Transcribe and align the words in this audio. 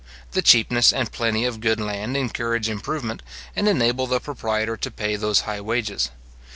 The 0.31 0.41
cheapness 0.41 0.91
and 0.91 1.11
plenty 1.11 1.45
of 1.45 1.59
good 1.61 1.79
land 1.79 2.17
encourage 2.17 2.67
improvement, 2.69 3.21
and 3.55 3.67
enable 3.67 4.07
the 4.07 4.19
proprietor 4.19 4.75
to 4.75 4.89
pay 4.89 5.15
those 5.15 5.41
high 5.41 5.61
wages. 5.61 6.09